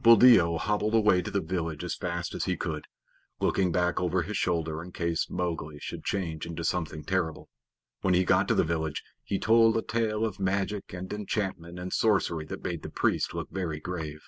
Buldeo 0.00 0.56
hobbled 0.56 0.94
away 0.94 1.20
to 1.20 1.30
the 1.30 1.42
village 1.42 1.84
as 1.84 1.94
fast 1.94 2.34
as 2.34 2.46
he 2.46 2.56
could, 2.56 2.86
looking 3.40 3.70
back 3.70 4.00
over 4.00 4.22
his 4.22 4.38
shoulder 4.38 4.82
in 4.82 4.92
case 4.92 5.28
Mowgli 5.28 5.78
should 5.78 6.04
change 6.04 6.46
into 6.46 6.64
something 6.64 7.04
terrible. 7.04 7.50
When 8.00 8.14
he 8.14 8.24
got 8.24 8.48
to 8.48 8.54
the 8.54 8.64
village 8.64 9.02
he 9.24 9.38
told 9.38 9.76
a 9.76 9.82
tale 9.82 10.24
of 10.24 10.40
magic 10.40 10.94
and 10.94 11.12
enchantment 11.12 11.78
and 11.78 11.92
sorcery 11.92 12.46
that 12.46 12.64
made 12.64 12.82
the 12.82 12.88
priest 12.88 13.34
look 13.34 13.50
very 13.50 13.78
grave. 13.78 14.20